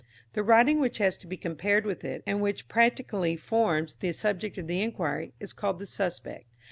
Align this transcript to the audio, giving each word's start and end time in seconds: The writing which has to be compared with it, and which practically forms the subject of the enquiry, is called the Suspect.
The 0.33 0.41
writing 0.41 0.79
which 0.79 0.97
has 0.97 1.15
to 1.17 1.27
be 1.27 1.37
compared 1.37 1.85
with 1.85 2.03
it, 2.03 2.23
and 2.25 2.41
which 2.41 2.67
practically 2.67 3.35
forms 3.35 3.93
the 3.93 4.13
subject 4.13 4.57
of 4.57 4.65
the 4.65 4.81
enquiry, 4.81 5.33
is 5.39 5.53
called 5.53 5.77
the 5.77 5.85
Suspect. 5.85 6.45